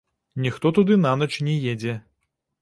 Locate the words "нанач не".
1.03-1.55